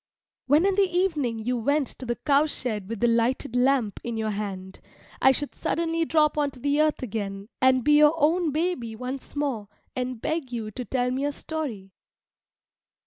When 0.47 0.65
in 0.65 0.73
the 0.73 0.89
evening 0.89 1.37
you 1.37 1.57
went 1.59 1.85
to 1.99 2.07
the 2.07 2.15
cow 2.15 2.47
shed 2.47 2.89
with 2.89 3.01
the 3.01 3.07
lighted 3.07 3.55
lamp 3.55 3.99
in 4.03 4.17
your 4.17 4.31
hand, 4.31 4.79
I 5.21 5.31
should 5.31 5.53
suddenly 5.53 6.05
drop 6.05 6.39
on 6.39 6.49
to 6.49 6.59
the 6.59 6.81
earth 6.81 7.03
again 7.03 7.49
and 7.61 7.83
be 7.83 7.99
your 7.99 8.15
own 8.17 8.49
baby 8.51 8.95
once 8.95 9.35
more, 9.35 9.67
and 9.95 10.19
beg 10.19 10.51
you 10.51 10.71
to 10.71 10.83
tell 10.85 11.11
me 11.11 11.23
a 11.23 11.31
story. 11.31 11.91